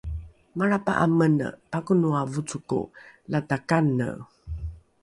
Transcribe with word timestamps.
malrapa’a 0.57 1.05
mene 1.19 1.47
pakonoa 1.71 2.21
vocoko 2.33 2.79
lata 3.31 3.57
kane 3.69 4.09